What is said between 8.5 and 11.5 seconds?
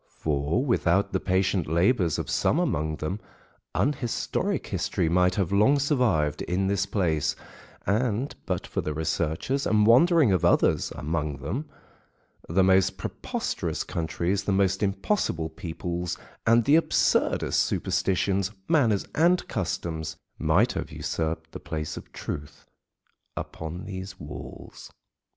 for the researches and wandering of others among